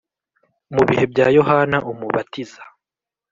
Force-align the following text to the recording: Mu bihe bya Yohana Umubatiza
Mu 0.73 0.81
bihe 0.87 1.03
bya 1.11 1.27
Yohana 1.37 1.77
Umubatiza 1.91 2.61